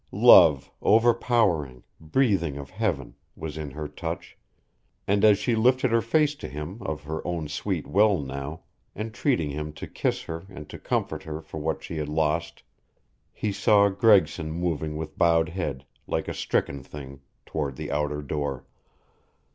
Love, 0.13 0.71
overpowering, 0.81 1.83
breathing 1.99 2.57
of 2.57 2.71
heaven, 2.71 3.13
was 3.35 3.55
in 3.55 3.69
her 3.69 3.87
touch, 3.87 4.35
and 5.07 5.23
as 5.23 5.37
she 5.37 5.53
lifted 5.55 5.91
her 5.91 6.01
face 6.01 6.33
to 6.33 6.47
him 6.47 6.81
of 6.81 7.03
her 7.03 7.21
own 7.23 7.47
sweet 7.47 7.85
will 7.85 8.19
now, 8.19 8.61
entreating 8.95 9.51
him 9.51 9.71
to 9.71 9.85
kiss 9.85 10.23
her 10.23 10.43
and 10.49 10.67
to 10.71 10.79
comfort 10.79 11.21
her 11.21 11.39
for 11.39 11.59
what 11.59 11.83
she 11.83 11.97
had 11.97 12.09
lost, 12.09 12.63
he 13.31 13.51
saw 13.51 13.89
Gregson 13.89 14.49
moving 14.51 14.97
with 14.97 15.19
bowed 15.19 15.49
head, 15.49 15.85
like 16.07 16.27
a 16.27 16.33
stricken 16.33 16.81
thing, 16.81 17.21
toward 17.45 17.75
the 17.75 17.91
outer 17.91 18.23
door. 18.23 18.65